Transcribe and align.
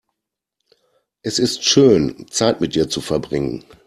Es 1.21 1.37
ist 1.37 1.63
schön, 1.63 2.25
Zeit 2.31 2.59
mit 2.59 2.73
dir 2.73 2.89
zu 2.89 3.01
verbringen. 3.01 3.63